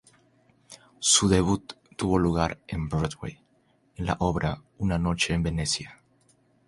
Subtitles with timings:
[0.97, 3.39] Su debut tuvo lugar en Broadway,
[3.97, 5.99] en la obra "Una noche en Venecia".